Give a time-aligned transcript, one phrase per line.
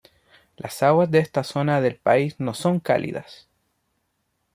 [0.57, 3.47] Las aguas de esta zona del país no son cálidas.